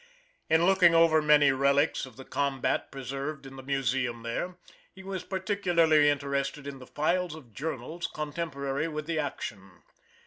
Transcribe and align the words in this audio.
In 0.49 0.65
looking 0.65 0.95
over 0.95 1.21
many 1.21 1.51
relics 1.51 2.07
of 2.07 2.15
the 2.17 2.25
combat 2.25 2.91
preserved 2.91 3.45
in 3.45 3.55
the 3.55 3.61
Museum 3.61 4.23
there, 4.23 4.57
he 4.95 5.03
was 5.03 5.23
particularly 5.23 6.09
interested 6.09 6.65
in 6.65 6.79
the 6.79 6.87
files 6.87 7.35
of 7.35 7.53
journals 7.53 8.07
contemporary 8.07 8.87
with 8.87 9.05
the 9.05 9.19
action. 9.19 9.83